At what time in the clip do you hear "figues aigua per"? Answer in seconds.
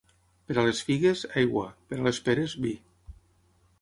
0.87-1.99